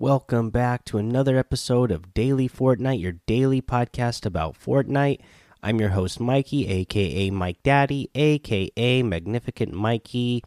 Welcome 0.00 0.50
back 0.50 0.84
to 0.84 0.98
another 0.98 1.36
episode 1.36 1.90
of 1.90 2.14
Daily 2.14 2.48
Fortnite, 2.48 3.00
your 3.00 3.14
daily 3.26 3.60
podcast 3.60 4.24
about 4.24 4.54
Fortnite. 4.56 5.18
I'm 5.60 5.80
your 5.80 5.88
host, 5.88 6.20
Mikey, 6.20 6.68
aka 6.68 7.30
Mike 7.30 7.64
Daddy, 7.64 8.08
aka 8.14 9.02
Magnificent 9.02 9.72
Mikey. 9.72 10.44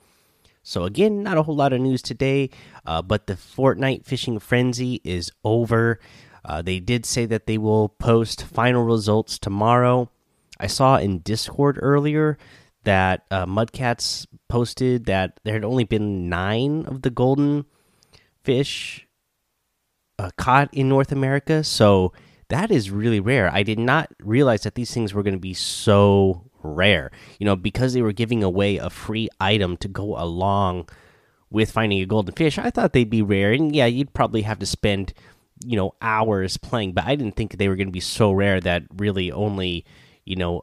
So, 0.63 0.85
again, 0.85 1.21
not 1.21 1.37
a 1.37 1.43
whole 1.43 1.57
lot 1.57 1.73
of 1.73 1.81
news 1.81 2.01
today, 2.01 2.49
uh, 2.85 3.01
but 3.01 3.27
the 3.27 3.33
Fortnite 3.33 4.05
fishing 4.05 4.39
frenzy 4.39 5.01
is 5.03 5.33
over. 5.43 5.99
Uh, 6.45 6.61
they 6.61 6.79
did 6.79 7.05
say 7.05 7.25
that 7.25 7.45
they 7.45 7.57
will 7.57 7.89
post 7.89 8.45
final 8.45 8.85
results 8.85 9.37
tomorrow. 9.37 10.09
I 10.61 10.67
saw 10.67 10.95
in 10.95 11.19
Discord 11.19 11.77
earlier 11.81 12.37
that 12.85 13.25
uh, 13.29 13.45
Mudcats 13.47 14.25
posted 14.47 15.07
that 15.07 15.41
there 15.43 15.55
had 15.55 15.65
only 15.65 15.83
been 15.83 16.29
nine 16.29 16.85
of 16.85 17.01
the 17.01 17.09
golden 17.09 17.65
fish 18.45 19.09
uh, 20.21 20.29
caught 20.37 20.69
in 20.71 20.87
North 20.87 21.11
America. 21.11 21.63
So 21.63 22.13
that 22.49 22.69
is 22.69 22.91
really 22.91 23.19
rare. 23.19 23.51
I 23.51 23.63
did 23.63 23.79
not 23.79 24.11
realize 24.19 24.61
that 24.63 24.75
these 24.75 24.93
things 24.93 25.13
were 25.13 25.23
going 25.23 25.33
to 25.33 25.39
be 25.39 25.53
so 25.53 26.49
rare. 26.61 27.11
You 27.39 27.45
know, 27.45 27.55
because 27.55 27.93
they 27.93 28.01
were 28.01 28.11
giving 28.13 28.43
away 28.43 28.77
a 28.77 28.89
free 28.89 29.29
item 29.39 29.77
to 29.77 29.87
go 29.87 30.15
along 30.17 30.89
with 31.49 31.71
finding 31.71 32.01
a 32.01 32.05
golden 32.05 32.35
fish, 32.35 32.57
I 32.57 32.69
thought 32.69 32.93
they'd 32.93 33.09
be 33.09 33.21
rare. 33.21 33.51
And 33.51 33.75
yeah, 33.75 33.87
you'd 33.87 34.13
probably 34.13 34.43
have 34.43 34.59
to 34.59 34.65
spend, 34.65 35.13
you 35.65 35.75
know, 35.75 35.95
hours 36.01 36.57
playing, 36.57 36.93
but 36.93 37.05
I 37.05 37.15
didn't 37.15 37.35
think 37.35 37.57
they 37.57 37.67
were 37.67 37.75
going 37.75 37.87
to 37.87 37.91
be 37.91 37.99
so 37.99 38.31
rare 38.31 38.61
that 38.61 38.83
really 38.95 39.31
only, 39.31 39.85
you 40.23 40.35
know, 40.35 40.61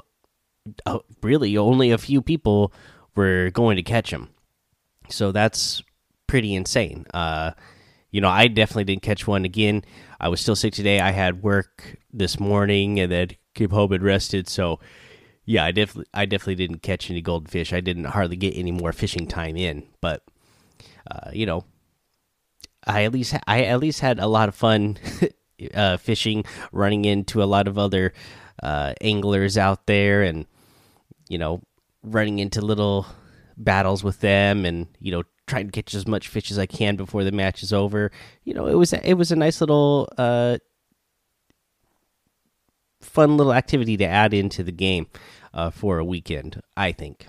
uh, 0.86 1.00
really 1.22 1.58
only 1.58 1.91
a 1.91 1.98
few 1.98 2.22
people 2.22 2.72
were 3.14 3.50
going 3.50 3.77
to 3.77 3.82
catch 3.82 4.10
them. 4.10 4.30
So 5.10 5.32
that's 5.32 5.82
pretty 6.27 6.54
insane. 6.54 7.06
Uh, 7.12 7.52
you 8.10 8.20
know, 8.20 8.28
I 8.28 8.48
definitely 8.48 8.84
didn't 8.84 9.02
catch 9.02 9.26
one 9.26 9.44
again. 9.44 9.84
I 10.20 10.28
was 10.28 10.40
still 10.40 10.56
sick 10.56 10.74
today. 10.74 11.00
I 11.00 11.10
had 11.10 11.42
work 11.42 11.96
this 12.12 12.40
morning 12.40 12.98
and 13.00 13.12
then 13.12 13.28
came 13.54 13.70
home 13.70 13.92
and 13.92 14.02
rested. 14.02 14.48
So, 14.48 14.80
yeah, 15.44 15.64
I 15.64 15.72
definitely, 15.72 16.08
I 16.14 16.26
definitely 16.26 16.56
didn't 16.56 16.82
catch 16.82 17.10
any 17.10 17.20
goldfish. 17.20 17.72
I 17.72 17.80
didn't 17.80 18.04
hardly 18.04 18.36
get 18.36 18.56
any 18.56 18.72
more 18.72 18.92
fishing 18.92 19.26
time 19.26 19.56
in, 19.56 19.84
but, 20.00 20.22
uh, 21.10 21.30
you 21.32 21.46
know, 21.46 21.64
I 22.86 23.04
at 23.04 23.12
least, 23.12 23.34
I 23.46 23.64
at 23.64 23.80
least 23.80 24.00
had 24.00 24.18
a 24.18 24.26
lot 24.26 24.48
of 24.48 24.54
fun 24.54 24.98
uh, 25.74 25.96
fishing, 25.96 26.44
running 26.72 27.04
into 27.04 27.42
a 27.42 27.44
lot 27.44 27.68
of 27.68 27.78
other 27.78 28.12
uh, 28.62 28.94
anglers 29.00 29.58
out 29.58 29.86
there, 29.86 30.22
and 30.22 30.46
you 31.28 31.38
know, 31.38 31.62
running 32.02 32.38
into 32.38 32.60
little 32.60 33.06
battles 33.56 34.02
with 34.02 34.20
them, 34.20 34.64
and 34.64 34.86
you 35.00 35.12
know, 35.12 35.22
trying 35.48 35.66
to 35.66 35.72
catch 35.72 35.94
as 35.94 36.06
much 36.06 36.28
fish 36.28 36.50
as 36.50 36.58
I 36.58 36.66
can 36.66 36.96
before 36.96 37.24
the 37.24 37.32
match 37.32 37.62
is 37.62 37.72
over. 37.72 38.10
You 38.44 38.54
know, 38.54 38.66
it 38.66 38.74
was 38.74 38.92
it 38.92 39.14
was 39.14 39.32
a 39.32 39.36
nice 39.36 39.60
little 39.60 40.08
uh, 40.16 40.58
fun 43.00 43.36
little 43.36 43.54
activity 43.54 43.96
to 43.96 44.04
add 44.04 44.34
into 44.34 44.62
the 44.62 44.72
game 44.72 45.06
uh, 45.52 45.70
for 45.70 45.98
a 45.98 46.04
weekend. 46.04 46.62
I 46.76 46.92
think. 46.92 47.26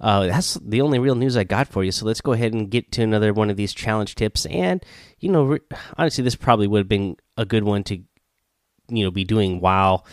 Uh, 0.00 0.26
that's 0.26 0.54
the 0.54 0.80
only 0.80 0.98
real 0.98 1.14
news 1.14 1.36
I 1.36 1.44
got 1.44 1.68
for 1.68 1.84
you. 1.84 1.92
So 1.92 2.04
let's 2.04 2.20
go 2.20 2.32
ahead 2.32 2.52
and 2.52 2.68
get 2.68 2.90
to 2.92 3.02
another 3.02 3.32
one 3.32 3.50
of 3.50 3.56
these 3.56 3.72
challenge 3.72 4.16
tips. 4.16 4.46
And 4.46 4.84
you 5.20 5.30
know, 5.30 5.58
honestly, 5.96 6.24
this 6.24 6.34
probably 6.34 6.66
would 6.66 6.78
have 6.80 6.88
been 6.88 7.16
a 7.36 7.44
good 7.44 7.62
one 7.62 7.84
to 7.84 7.96
you 8.88 9.04
know 9.04 9.10
be 9.10 9.24
doing 9.24 9.60
while 9.60 10.04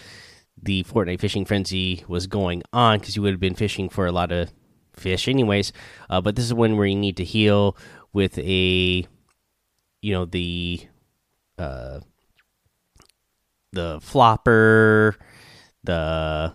the 0.62 0.84
Fortnite 0.84 1.20
fishing 1.20 1.46
frenzy 1.46 2.04
was 2.08 2.28
going 2.28 2.64
on 2.74 3.00
because 3.00 3.16
you 3.16 3.22
would 3.22 3.31
have 3.31 3.40
been 3.40 3.56
fishing 3.56 3.90
for 3.90 4.06
a 4.06 4.12
lot 4.12 4.31
of 4.31 4.52
fish 5.00 5.28
anyways 5.28 5.72
uh, 6.10 6.22
but 6.22 6.36
this 6.36 6.46
is 6.46 6.54
one 6.54 6.78
where 6.78 6.88
you 6.88 6.96
need 6.96 7.18
to 7.18 7.24
heal 7.24 7.76
with 8.14 8.38
a 8.40 9.06
you 10.02 10.14
know 10.14 10.26
the 10.26 10.82
uh 11.58 12.00
the 13.72 14.00
flopper 14.02 15.16
the 15.84 16.54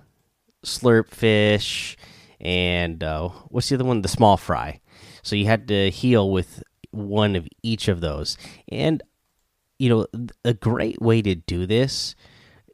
slurp 0.64 1.08
fish 1.10 1.96
and 2.44 3.02
uh, 3.02 3.28
what's 3.48 3.68
the 3.68 3.76
other 3.76 3.84
one? 3.84 4.02
The 4.02 4.08
small 4.08 4.36
fry. 4.36 4.80
So 5.22 5.34
you 5.34 5.46
had 5.46 5.66
to 5.68 5.90
heal 5.90 6.30
with 6.30 6.62
one 6.90 7.34
of 7.34 7.48
each 7.62 7.88
of 7.88 8.00
those. 8.00 8.36
And 8.68 9.02
you 9.78 9.88
know 9.88 10.06
a 10.44 10.54
great 10.54 11.00
way 11.02 11.20
to 11.22 11.34
do 11.34 11.66
this 11.66 12.14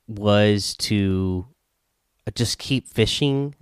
was 0.07 0.77
to 0.77 1.47
just 2.35 2.59
keep 2.59 2.87
fishing 2.87 3.55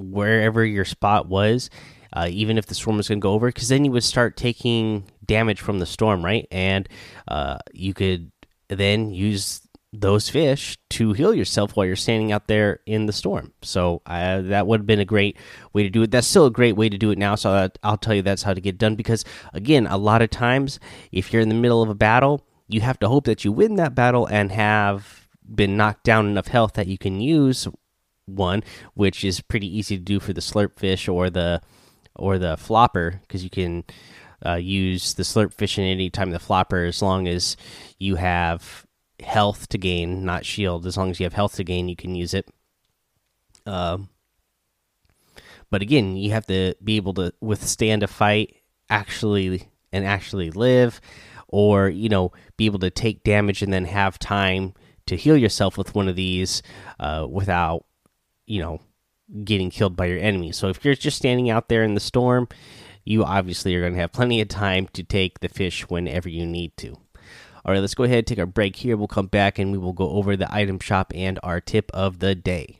wherever 0.00 0.64
your 0.64 0.84
spot 0.84 1.28
was, 1.28 1.70
uh, 2.12 2.28
even 2.30 2.58
if 2.58 2.66
the 2.66 2.74
storm 2.74 2.96
was 2.96 3.08
going 3.08 3.20
to 3.20 3.22
go 3.22 3.32
over, 3.32 3.48
because 3.48 3.68
then 3.68 3.84
you 3.84 3.92
would 3.92 4.04
start 4.04 4.36
taking 4.36 5.04
damage 5.24 5.60
from 5.60 5.78
the 5.78 5.86
storm, 5.86 6.24
right? 6.24 6.46
And 6.50 6.88
uh, 7.28 7.58
you 7.72 7.94
could 7.94 8.32
then 8.68 9.12
use 9.12 9.62
those 9.92 10.28
fish 10.28 10.78
to 10.88 11.12
heal 11.12 11.34
yourself 11.34 11.74
while 11.74 11.84
you're 11.84 11.96
standing 11.96 12.30
out 12.30 12.46
there 12.46 12.80
in 12.86 13.06
the 13.06 13.12
storm. 13.12 13.52
So 13.62 14.02
uh, 14.06 14.40
that 14.42 14.66
would 14.66 14.80
have 14.80 14.86
been 14.86 15.00
a 15.00 15.04
great 15.04 15.36
way 15.72 15.82
to 15.82 15.90
do 15.90 16.02
it. 16.02 16.10
That's 16.10 16.26
still 16.26 16.46
a 16.46 16.50
great 16.50 16.76
way 16.76 16.88
to 16.88 16.98
do 16.98 17.10
it 17.10 17.18
now. 17.18 17.34
So 17.34 17.68
I'll 17.82 17.96
tell 17.96 18.14
you 18.14 18.22
that's 18.22 18.44
how 18.44 18.54
to 18.54 18.60
get 18.60 18.78
done. 18.78 18.94
Because 18.94 19.24
again, 19.52 19.86
a 19.86 19.96
lot 19.96 20.22
of 20.22 20.30
times, 20.30 20.78
if 21.10 21.32
you're 21.32 21.42
in 21.42 21.48
the 21.48 21.54
middle 21.56 21.82
of 21.82 21.88
a 21.88 21.94
battle, 21.94 22.46
you 22.68 22.80
have 22.82 23.00
to 23.00 23.08
hope 23.08 23.24
that 23.24 23.44
you 23.44 23.50
win 23.50 23.74
that 23.76 23.96
battle 23.96 24.26
and 24.26 24.52
have 24.52 25.28
been 25.52 25.76
knocked 25.76 26.04
down 26.04 26.26
enough 26.26 26.46
health 26.46 26.74
that 26.74 26.86
you 26.86 26.96
can 26.96 27.20
use 27.20 27.66
one, 28.36 28.62
which 28.94 29.24
is 29.24 29.40
pretty 29.40 29.66
easy 29.66 29.96
to 29.96 30.02
do 30.02 30.20
for 30.20 30.32
the 30.32 30.40
slurp 30.40 30.78
fish 30.78 31.08
or 31.08 31.30
the 31.30 31.60
or 32.16 32.38
the 32.38 32.56
flopper 32.56 33.20
because 33.22 33.44
you 33.44 33.50
can 33.50 33.84
uh, 34.44 34.54
use 34.54 35.14
the 35.14 35.22
slurp 35.22 35.52
fish 35.52 35.78
in 35.78 35.84
any 35.84 36.10
time 36.10 36.30
the 36.30 36.38
flopper 36.38 36.84
as 36.84 37.02
long 37.02 37.28
as 37.28 37.56
you 37.98 38.16
have 38.16 38.86
health 39.22 39.68
to 39.68 39.78
gain, 39.78 40.24
not 40.24 40.46
shield. 40.46 40.86
As 40.86 40.96
long 40.96 41.10
as 41.10 41.20
you 41.20 41.24
have 41.24 41.34
health 41.34 41.56
to 41.56 41.64
gain, 41.64 41.88
you 41.88 41.96
can 41.96 42.14
use 42.14 42.34
it. 42.34 42.48
Um, 43.66 44.08
but 45.70 45.82
again, 45.82 46.16
you 46.16 46.32
have 46.32 46.46
to 46.46 46.74
be 46.82 46.96
able 46.96 47.14
to 47.14 47.32
withstand 47.40 48.02
a 48.02 48.08
fight 48.08 48.56
actually 48.88 49.68
and 49.92 50.04
actually 50.04 50.50
live, 50.50 51.00
or 51.48 51.88
you 51.88 52.08
know, 52.08 52.32
be 52.56 52.66
able 52.66 52.78
to 52.80 52.90
take 52.90 53.22
damage 53.22 53.62
and 53.62 53.72
then 53.72 53.84
have 53.84 54.18
time 54.18 54.74
to 55.06 55.16
heal 55.16 55.36
yourself 55.36 55.76
with 55.76 55.94
one 55.94 56.08
of 56.08 56.16
these 56.16 56.62
uh, 56.98 57.26
without 57.28 57.84
you 58.50 58.60
know, 58.60 58.80
getting 59.44 59.70
killed 59.70 59.94
by 59.94 60.06
your 60.06 60.18
enemy. 60.18 60.50
So 60.50 60.68
if 60.68 60.84
you're 60.84 60.96
just 60.96 61.16
standing 61.16 61.48
out 61.48 61.68
there 61.68 61.84
in 61.84 61.94
the 61.94 62.00
storm, 62.00 62.48
you 63.04 63.24
obviously 63.24 63.76
are 63.76 63.80
going 63.80 63.92
to 63.92 64.00
have 64.00 64.12
plenty 64.12 64.40
of 64.40 64.48
time 64.48 64.88
to 64.92 65.04
take 65.04 65.38
the 65.38 65.48
fish 65.48 65.88
whenever 65.88 66.28
you 66.28 66.44
need 66.44 66.76
to. 66.78 66.96
All 67.64 67.72
right, 67.72 67.78
let's 67.78 67.94
go 67.94 68.02
ahead 68.02 68.18
and 68.18 68.26
take 68.26 68.40
our 68.40 68.46
break 68.46 68.74
here. 68.74 68.96
We'll 68.96 69.06
come 69.06 69.28
back 69.28 69.60
and 69.60 69.70
we 69.70 69.78
will 69.78 69.92
go 69.92 70.10
over 70.10 70.36
the 70.36 70.52
item 70.52 70.80
shop 70.80 71.12
and 71.14 71.38
our 71.44 71.60
tip 71.60 71.92
of 71.94 72.18
the 72.18 72.34
day. 72.34 72.79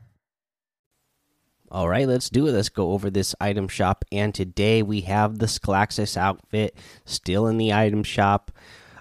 All 1.71 1.87
right, 1.87 2.05
let's 2.05 2.29
do 2.29 2.47
it. 2.47 2.51
Let's 2.51 2.67
go 2.67 2.91
over 2.91 3.09
this 3.09 3.33
item 3.39 3.69
shop. 3.69 4.03
And 4.11 4.35
today 4.35 4.83
we 4.83 5.01
have 5.01 5.39
the 5.39 5.45
Sclaxus 5.45 6.17
outfit 6.17 6.75
still 7.05 7.47
in 7.47 7.57
the 7.57 7.71
item 7.71 8.03
shop. 8.03 8.51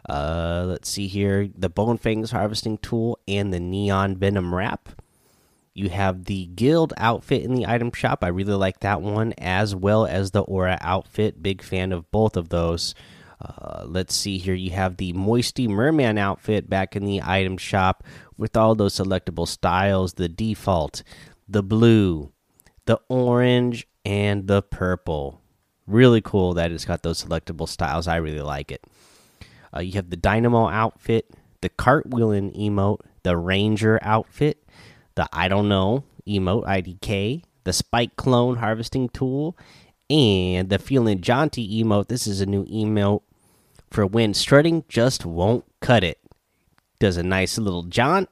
Uh, 0.08 0.66
let's 0.68 0.88
see 0.88 1.08
here 1.08 1.48
the 1.52 1.68
Bone 1.68 1.98
Fangs 1.98 2.30
harvesting 2.30 2.78
tool 2.78 3.18
and 3.26 3.52
the 3.52 3.58
Neon 3.58 4.16
Venom 4.16 4.54
wrap. 4.54 4.88
You 5.74 5.88
have 5.88 6.26
the 6.26 6.46
Guild 6.46 6.92
outfit 6.96 7.42
in 7.42 7.54
the 7.54 7.66
item 7.66 7.90
shop. 7.90 8.22
I 8.22 8.28
really 8.28 8.54
like 8.54 8.78
that 8.80 9.02
one, 9.02 9.34
as 9.36 9.74
well 9.74 10.06
as 10.06 10.30
the 10.30 10.42
Aura 10.42 10.78
outfit. 10.80 11.42
Big 11.42 11.62
fan 11.62 11.90
of 11.90 12.08
both 12.12 12.36
of 12.36 12.50
those. 12.50 12.94
Uh, 13.40 13.82
let's 13.84 14.14
see 14.14 14.38
here. 14.38 14.54
You 14.54 14.70
have 14.70 14.96
the 14.96 15.12
Moisty 15.12 15.66
Merman 15.66 16.18
outfit 16.18 16.70
back 16.70 16.94
in 16.94 17.04
the 17.04 17.20
item 17.24 17.56
shop 17.56 18.04
with 18.36 18.56
all 18.56 18.76
those 18.76 18.94
selectable 18.94 19.48
styles 19.48 20.12
the 20.12 20.28
default, 20.28 21.02
the 21.48 21.62
blue, 21.62 22.32
the 22.90 23.00
orange, 23.08 23.86
and 24.04 24.48
the 24.48 24.62
purple. 24.62 25.40
Really 25.86 26.20
cool 26.20 26.54
that 26.54 26.72
it's 26.72 26.84
got 26.84 27.04
those 27.04 27.24
selectable 27.24 27.68
styles. 27.68 28.08
I 28.08 28.16
really 28.16 28.40
like 28.40 28.72
it. 28.72 28.82
Uh, 29.72 29.78
you 29.78 29.92
have 29.92 30.10
the 30.10 30.16
Dynamo 30.16 30.66
outfit, 30.66 31.30
the 31.60 31.68
cartwheeling 31.68 32.52
emote, 32.58 32.98
the 33.22 33.36
Ranger 33.36 34.00
outfit, 34.02 34.66
the 35.14 35.28
I 35.32 35.46
don't 35.46 35.68
know 35.68 36.02
emote 36.26 36.66
IDK, 36.66 37.44
the 37.62 37.72
Spike 37.72 38.16
clone 38.16 38.56
harvesting 38.56 39.08
tool, 39.10 39.56
and 40.10 40.68
the 40.68 40.80
Feeling 40.80 41.20
Jaunty 41.20 41.80
emote. 41.80 42.08
This 42.08 42.26
is 42.26 42.40
a 42.40 42.46
new 42.46 42.64
emote 42.64 43.22
for 43.88 44.04
when 44.04 44.34
strutting 44.34 44.82
just 44.88 45.24
won't 45.24 45.64
cut 45.80 46.02
it. 46.02 46.18
Does 46.98 47.16
a 47.16 47.22
nice 47.22 47.56
little 47.56 47.84
jaunt, 47.84 48.28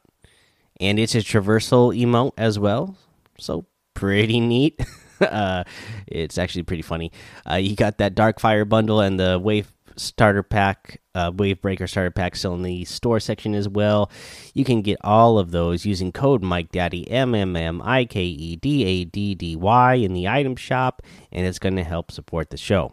and 0.81 0.99
it's 0.99 1.15
a 1.15 1.19
traversal 1.19 1.97
emote 1.97 2.33
as 2.37 2.59
well. 2.59 2.97
So 3.39 3.65
pretty 3.99 4.39
neat. 4.39 4.81
uh, 5.21 5.65
it's 6.07 6.39
actually 6.39 6.63
pretty 6.63 6.83
funny. 6.83 7.11
Uh, 7.51 7.57
you 7.57 7.75
got 7.75 7.99
that 7.99 8.15
Dark 8.15 8.39
Fire 8.39 8.65
bundle 8.65 9.01
and 9.01 9.19
the 9.19 9.41
Wave 9.43 9.73
starter 9.97 10.45
pack, 10.45 11.01
uh, 11.17 11.33
Wave 11.35 11.61
Breaker 11.61 11.89
starter 11.89 12.13
pack 12.13 12.37
still 12.37 12.55
in 12.55 12.63
the 12.63 12.85
store 12.85 13.19
section 13.19 13.57
as 13.57 13.69
well. 13.69 14.09
You 14.55 14.65
can 14.65 14.83
get 14.83 14.99
all 15.03 15.41
of 15.41 15.51
those 15.51 15.85
using 15.85 16.13
code 16.13 16.45
Mike 16.45 16.71
Daddy 16.71 17.11
M 17.11 17.35
M 17.35 17.57
M 17.57 17.83
I 17.83 18.05
K 18.05 18.23
E 18.23 18.55
D 18.55 18.85
A 18.85 19.05
D 19.05 19.35
D 19.35 19.57
Y 19.57 19.95
in 19.95 20.15
the 20.15 20.29
item 20.29 20.55
shop, 20.55 21.03
and 21.33 21.45
it's 21.45 21.59
going 21.59 21.77
to 21.77 21.85
help 21.85 22.13
support 22.13 22.51
the 22.51 22.57
show. 22.57 22.93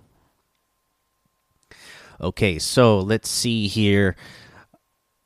Okay, 2.20 2.58
so 2.58 3.00
let's 3.00 3.30
see 3.30 3.68
here. 3.68 4.16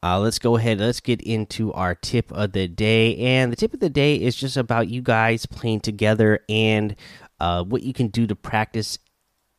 Uh, 0.02 0.20
let's 0.20 0.40
go 0.40 0.56
ahead. 0.56 0.80
Let's 0.80 1.02
get 1.02 1.22
into 1.22 1.74
our 1.74 1.94
tip 1.94 2.32
of 2.32 2.54
the 2.54 2.68
day, 2.68 3.18
and 3.18 3.52
the 3.52 3.58
tip 3.58 3.74
of 3.74 3.82
the 3.82 3.90
day 3.90 4.16
is 4.16 4.36
just 4.36 4.56
about 4.56 4.88
you 4.88 5.02
guys 5.02 5.46
playing 5.46 5.82
together 5.82 6.40
and 6.48 6.96
uh, 7.40 7.64
what 7.64 7.84
you 7.84 7.94
can 7.94 8.08
do 8.08 8.26
to 8.28 8.36
practice 8.36 8.98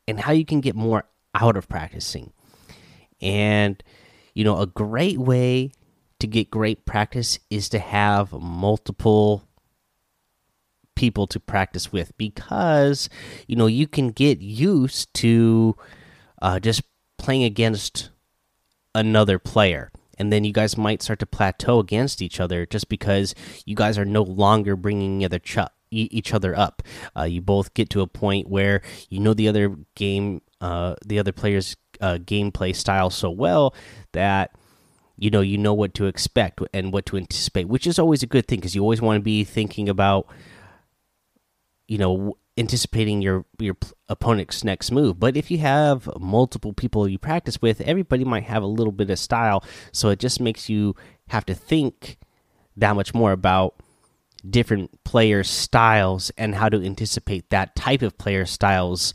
and 0.09 0.21
how 0.21 0.33
you 0.33 0.47
can 0.47 0.61
get 0.61 0.75
more 0.75 1.05
out 1.35 1.57
of 1.57 1.69
practicing. 1.69 2.33
And 3.21 3.83
you 4.35 4.45
know, 4.45 4.59
a 4.59 4.67
great 4.67 5.19
way 5.19 5.73
to 6.21 6.27
get 6.27 6.51
great 6.51 6.87
practice 6.87 7.39
is 7.51 7.69
to 7.71 7.79
have 7.79 8.33
multiple 8.33 9.45
people 10.95 11.27
to 11.27 11.41
practice 11.41 11.93
with 11.93 12.17
because 12.19 13.09
you 13.47 13.57
know 13.57 13.67
you 13.67 13.87
can 13.87 14.09
get 14.11 14.39
used 14.41 15.13
to 15.15 15.75
uh, 16.43 16.61
just 16.61 16.83
playing 17.19 17.43
against 17.43 18.11
another 18.95 19.39
player 19.39 19.91
and 20.21 20.31
then 20.31 20.45
you 20.45 20.53
guys 20.53 20.77
might 20.77 21.01
start 21.01 21.19
to 21.19 21.27
plateau 21.27 21.79
against 21.79 22.21
each 22.21 22.41
other 22.41 22.67
just 22.67 22.91
because 22.91 23.35
you 23.65 23.75
guys 23.75 23.97
are 23.97 24.05
no 24.05 24.23
longer 24.23 24.77
bringing 24.77 25.25
other 25.25 25.41
each 25.91 26.35
other 26.35 26.57
up. 26.57 26.83
Uh, 27.17 27.23
you 27.23 27.41
both 27.41 27.73
get 27.73 27.89
to 27.91 28.03
a 28.03 28.07
point 28.07 28.47
where 28.49 28.83
you 29.09 29.19
know 29.19 29.33
the 29.33 29.49
other 29.49 29.75
game, 29.95 30.43
uh, 30.61 30.95
the 31.05 31.19
other 31.19 31.33
player's 31.33 31.75
uh, 32.03 32.19
gameplay 32.21 32.77
style 32.77 33.09
so 33.09 33.31
well 33.31 33.75
that 34.13 34.55
you 35.17 35.31
know 35.31 35.41
you 35.41 35.57
know 35.57 35.73
what 35.73 35.95
to 35.95 36.05
expect 36.05 36.61
and 36.75 36.93
what 36.93 37.07
to 37.07 37.17
anticipate, 37.17 37.67
which 37.69 37.87
is 37.87 37.99
always 37.99 38.23
a 38.23 38.27
good 38.27 38.47
thing 38.47 38.61
because 38.61 38.75
you 38.75 38.83
always 38.83 39.01
want 39.01 39.17
to 39.17 39.23
be 39.23 39.43
thinking 39.43 39.89
about 39.89 40.27
you 41.89 41.97
know 41.97 42.37
anticipating 42.61 43.23
your 43.23 43.47
your 43.59 43.77
opponent's 44.09 44.63
next 44.63 44.93
move. 44.93 45.19
But 45.19 45.37
if 45.37 45.51
you 45.51 45.59
have 45.59 46.09
multiple 46.21 46.73
people 46.73 47.09
you 47.09 47.19
practice 47.19 47.61
with, 47.61 47.81
everybody 47.81 48.25
might 48.25 48.45
have 48.45 48.63
a 48.63 48.67
little 48.67 48.93
bit 48.93 49.11
of 49.11 49.19
style, 49.19 49.65
so 49.93 50.11
it 50.11 50.19
just 50.19 50.41
makes 50.41 50.69
you 50.69 50.95
have 51.29 51.47
to 51.47 51.55
think 51.55 52.19
that 52.77 52.95
much 52.95 53.15
more 53.15 53.33
about 53.33 53.75
different 54.49 55.03
player 55.05 55.43
styles 55.43 56.31
and 56.39 56.55
how 56.55 56.69
to 56.69 56.83
anticipate 56.83 57.51
that 57.51 57.75
type 57.75 58.03
of 58.03 58.17
player 58.19 58.47
styles 58.47 59.13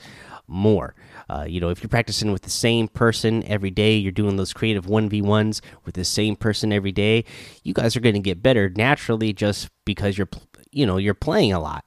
more. 0.48 0.95
Uh, 1.27 1.45
you 1.48 1.59
know, 1.59 1.69
if 1.69 1.81
you're 1.81 1.89
practicing 1.89 2.31
with 2.31 2.44
the 2.44 2.50
same 2.50 2.88
person 2.88 3.44
every 3.45 3.71
day, 3.71 3.95
you're 3.95 4.12
doing 4.12 4.36
those 4.36 4.53
creative 4.53 4.86
1v1s 4.86 5.62
with 5.83 5.95
the 5.95 6.06
same 6.06 6.36
person 6.36 6.71
every 6.71 6.91
day, 6.91 7.25
you 7.63 7.74
guys 7.74 7.95
are 7.95 8.00
going 8.01 8.15
to 8.15 8.21
get 8.21 8.44
better 8.44 8.69
naturally 8.69 9.33
just 9.33 9.69
because 9.86 10.18
you're, 10.18 10.30
you 10.71 10.86
know, 10.86 10.98
you're 10.98 11.15
playing 11.15 11.51
a 11.51 11.59
lot. 11.59 11.83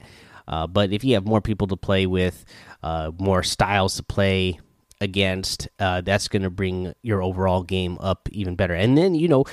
Uh, 0.49 0.67
but 0.67 0.93
if 0.93 1.05
you 1.05 1.15
have 1.15 1.27
more 1.27 1.43
people 1.43 1.67
to 1.69 1.77
play 1.77 2.06
with, 2.06 2.45
uh, 2.83 3.12
more 3.19 3.43
styles 3.43 3.97
to 3.97 4.03
play 4.03 4.59
against, 5.00 5.69
uh, 5.79 6.00
that's 6.00 6.27
going 6.27 6.43
to 6.43 6.50
bring 6.50 6.95
your 7.03 7.23
overall 7.23 7.62
game 7.62 7.99
up 8.00 8.29
even 8.33 8.56
better. 8.56 8.75
And 8.75 8.97
then 8.97 9.15
you 9.15 9.29
know, 9.29 9.45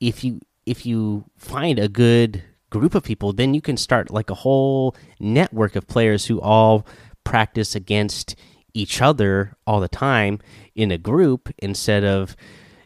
if 0.00 0.24
you 0.24 0.40
if 0.66 0.84
you 0.84 1.24
find 1.36 1.78
a 1.78 1.88
good 1.88 2.42
group 2.68 2.94
of 2.94 3.04
people, 3.04 3.32
then 3.32 3.54
you 3.54 3.60
can 3.60 3.76
start 3.76 4.10
like 4.10 4.28
a 4.28 4.34
whole 4.34 4.94
network 5.18 5.76
of 5.76 5.86
players 5.86 6.26
who 6.26 6.40
all 6.40 6.86
practice 7.24 7.74
against 7.74 8.36
each 8.74 9.00
other 9.00 9.56
all 9.66 9.80
the 9.80 9.88
time 9.88 10.38
in 10.74 10.90
a 10.90 10.98
group 10.98 11.52
instead 11.58 12.04
of 12.04 12.36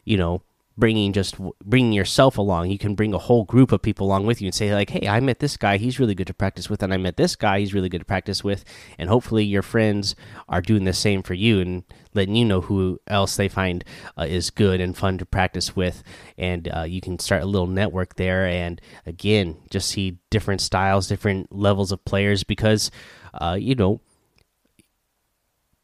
you 0.05 0.17
know 0.17 0.43
bringing 0.77 1.13
just 1.13 1.37
bringing 1.65 1.93
yourself 1.93 2.37
along. 2.37 2.71
You 2.71 2.79
can 2.79 2.95
bring 2.95 3.15
a 3.15 3.19
whole 3.19 3.45
group 3.45 3.71
of 3.71 3.83
people 3.83 4.07
along 4.07 4.27
with 4.27 4.41
you 4.41 4.47
and 4.47 4.55
say 4.55 4.75
like 4.75 4.91
hey 4.91 5.07
i 5.07 5.21
met 5.21 5.39
this 5.39 5.57
guy. 5.57 5.77
He's 5.77 6.01
really 6.01 6.15
good 6.15 6.27
to 6.27 6.35
practice 6.35 6.69
with 6.69 6.83
and 6.83 6.93
i 6.93 6.97
met 6.97 7.17
this 7.17 7.37
guy. 7.37 7.61
He's 7.61 7.75
really 7.75 7.89
good 7.89 8.01
to 8.01 8.05
practice 8.05 8.43
with. 8.43 8.65
And 8.99 9.09
hopefully 9.09 9.45
your 9.45 9.63
friends 9.63 10.17
are 10.49 10.61
doing 10.61 10.85
the 10.85 10.93
same 10.93 11.23
for 11.23 11.35
you 11.35 11.61
and 11.61 11.85
letting 12.13 12.35
you 12.35 12.45
know 12.45 12.61
who 12.61 13.01
else 13.07 13.37
they 13.37 13.49
find 13.49 13.85
uh, 14.19 14.27
is 14.29 14.51
good 14.51 14.81
and 14.81 14.97
fun 14.97 15.19
to 15.19 15.27
practice 15.27 15.75
with. 15.75 16.03
And 16.39 16.69
uh, 16.69 16.83
you 16.83 17.01
can 17.01 17.19
start 17.19 17.43
a 17.43 17.47
little 17.47 17.67
network 17.67 18.17
there 18.17 18.47
and 18.47 18.81
again 19.07 19.57
just 19.71 19.89
see 19.89 20.19
different 20.31 20.61
styles 20.61 21.07
different 21.07 21.53
levels 21.53 21.93
of 21.93 22.05
players 22.05 22.43
because 22.43 22.91
uh, 23.35 23.57
you 23.59 23.75
know 23.75 24.01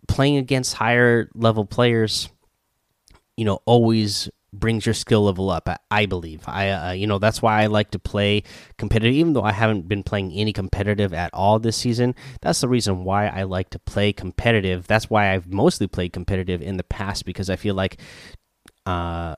playing 0.09 0.37
against 0.37 0.75
higher 0.75 1.30
level 1.35 1.64
players 1.64 2.28
you 3.37 3.44
know 3.44 3.61
always 3.64 4.28
brings 4.52 4.87
your 4.87 4.95
skill 4.95 5.25
level 5.25 5.50
up. 5.50 5.69
I, 5.69 5.78
I 5.90 6.07
believe. 6.07 6.42
I 6.47 6.71
uh, 6.71 6.92
you 6.92 7.07
know 7.07 7.19
that's 7.19 7.42
why 7.42 7.62
I 7.62 7.66
like 7.66 7.90
to 7.92 7.99
play 7.99 8.42
competitive, 8.78 9.14
even 9.14 9.33
though 9.33 9.42
I 9.42 9.52
haven't 9.52 9.88
been 9.88 10.02
playing 10.02 10.33
any 10.33 10.52
competitive 10.52 11.12
at 11.12 11.33
all 11.33 11.59
this 11.59 11.76
season. 11.76 12.14
That's 12.40 12.61
the 12.61 12.69
reason 12.69 13.04
why 13.04 13.28
I 13.28 13.45
like 13.45 13.71
to 13.71 13.78
play 13.78 14.12
competitive. 14.12 14.87
That's 14.87 15.09
why 15.11 15.33
I've 15.33 15.52
mostly 15.52 15.87
played 15.87 16.12
competitive 16.12 16.62
in 16.62 16.76
the 16.76 16.85
past 16.85 17.25
because 17.25 17.50
I 17.50 17.57
feel 17.57 17.75
like, 17.75 17.99
uh, 18.87 19.37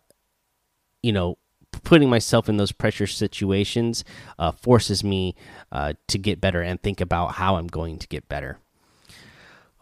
you 1.03 1.13
know. 1.13 1.39
Putting 1.85 2.11
myself 2.11 2.51
in 2.51 2.59
those 2.59 2.71
pressure 2.71 3.07
situations 3.07 4.05
uh, 4.39 4.53
forces 4.53 5.03
me 5.03 5.35
uh, 5.73 5.95
to 6.09 6.19
get 6.19 6.39
better 6.39 6.61
and 6.61 6.81
think 6.81 7.01
about 7.01 7.33
how 7.33 7.57
I'm 7.57 7.67
going 7.67 7.99
to 7.99 8.07
get 8.07 8.29
better. 8.29 8.59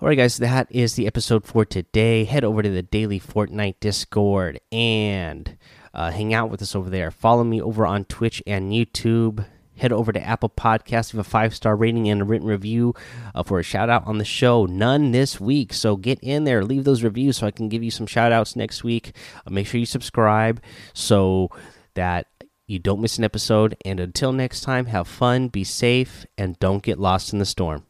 All 0.03 0.09
right, 0.09 0.17
guys, 0.17 0.39
that 0.39 0.67
is 0.71 0.95
the 0.95 1.07
episode 1.07 1.45
for 1.45 1.67
today. 1.67 2.25
Head 2.25 2.43
over 2.43 2.63
to 2.63 2.71
the 2.71 2.81
Daily 2.81 3.21
Fortnite 3.21 3.81
Discord 3.81 4.59
and 4.73 5.59
uh, 5.93 6.11
hang 6.11 6.33
out 6.33 6.49
with 6.49 6.63
us 6.63 6.75
over 6.75 6.89
there. 6.89 7.11
Follow 7.11 7.45
me 7.45 7.61
over 7.61 7.85
on 7.85 8.07
Twitch 8.07 8.43
and 8.47 8.73
YouTube. 8.73 9.45
Head 9.77 9.93
over 9.93 10.11
to 10.11 10.23
Apple 10.23 10.49
Podcasts, 10.49 11.13
with 11.13 11.27
a 11.27 11.29
five 11.29 11.55
star 11.55 11.77
rating 11.77 12.09
and 12.09 12.23
a 12.23 12.25
written 12.25 12.49
review 12.49 12.95
uh, 13.35 13.43
for 13.43 13.59
a 13.59 13.63
shout 13.63 13.91
out 13.91 14.07
on 14.07 14.17
the 14.17 14.25
show. 14.25 14.65
None 14.65 15.11
this 15.11 15.39
week, 15.39 15.75
so 15.75 15.97
get 15.97 16.19
in 16.23 16.45
there, 16.45 16.65
leave 16.65 16.85
those 16.85 17.03
reviews 17.03 17.37
so 17.37 17.47
I 17.47 17.51
can 17.51 17.69
give 17.69 17.83
you 17.83 17.91
some 17.91 18.07
shout 18.07 18.33
outs 18.33 18.57
next 18.57 18.83
week. 18.83 19.15
Uh, 19.47 19.51
make 19.51 19.67
sure 19.67 19.81
you 19.81 19.85
subscribe 19.85 20.63
so 20.95 21.51
that 21.93 22.27
you 22.67 22.79
don't 22.79 23.03
miss 23.03 23.19
an 23.19 23.25
episode. 23.25 23.77
And 23.85 24.01
until 24.01 24.33
next 24.33 24.63
time, 24.63 24.87
have 24.87 25.09
fun, 25.09 25.49
be 25.49 25.63
safe, 25.63 26.25
and 26.39 26.59
don't 26.59 26.83
get 26.83 26.99
lost 26.99 27.35
in 27.35 27.39
the 27.39 27.45
storm. 27.45 27.85